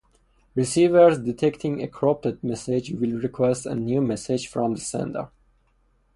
[0.55, 5.29] Receivers detecting a corrupted message will request a new message from the sender.